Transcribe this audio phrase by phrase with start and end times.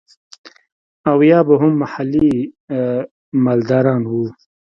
[1.09, 2.31] او يا به هم محلي
[3.43, 4.23] مالداران وو.